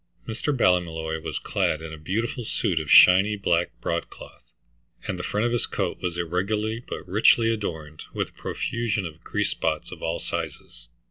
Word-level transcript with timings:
Mr. 0.27 0.51
Ballymolloy 0.51 1.21
was 1.21 1.37
clad 1.37 1.79
in 1.79 1.93
a 1.93 1.97
beautiful 1.99 2.43
suit 2.43 2.79
of 2.79 2.89
shiny 2.89 3.35
black 3.35 3.69
broadcloth, 3.81 4.51
and 5.07 5.19
the 5.19 5.23
front 5.23 5.45
of 5.45 5.51
his 5.51 5.67
coat 5.67 5.99
was 6.01 6.17
irregularly 6.17 6.79
but 6.87 7.07
richly 7.07 7.53
adorned 7.53 8.01
with 8.11 8.29
a 8.29 8.41
profusion 8.41 9.05
of 9.05 9.23
grease 9.23 9.51
spots 9.51 9.91
of 9.91 10.01
all 10.01 10.17
sizes. 10.17 10.87